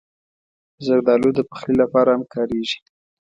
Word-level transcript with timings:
زردالو 0.85 1.29
د 1.35 1.39
پخلي 1.49 1.75
لپاره 1.81 2.09
هم 2.15 2.23
کارېږي. 2.33 2.77